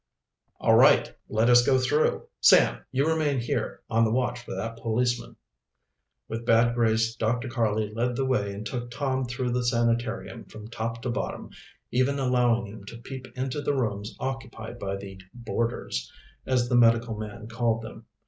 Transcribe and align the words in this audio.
"All 0.59 0.75
right; 0.75 1.13
let 1.29 1.47
us 1.47 1.63
go 1.63 1.77
through. 1.77 2.25
Sam, 2.39 2.83
you 2.91 3.07
remain 3.07 3.39
here, 3.39 3.81
on 3.87 4.03
the 4.03 4.09
watch 4.09 4.39
for 4.41 4.55
that 4.55 4.77
policeman." 4.79 5.35
With 6.27 6.43
bad 6.43 6.73
grace 6.73 7.13
Dr. 7.15 7.47
Karley 7.47 7.93
led 7.95 8.15
the 8.15 8.25
way 8.25 8.51
and 8.51 8.65
took 8.65 8.89
Tom 8.89 9.25
through 9.25 9.51
the 9.51 9.63
sanitarium 9.63 10.45
from 10.45 10.69
top 10.69 11.03
to 11.03 11.11
bottom, 11.11 11.51
even 11.91 12.17
allowing 12.17 12.65
him 12.65 12.83
to 12.85 12.97
peep 12.97 13.27
into 13.35 13.61
the 13.61 13.75
rooms 13.75 14.15
occupied 14.19 14.79
by 14.79 14.95
the 14.95 15.19
"boarders," 15.35 16.11
as 16.47 16.67
the 16.67 16.73
medical 16.75 17.15
man 17.15 17.47
called 17.47 17.83
them. 17.83 18.07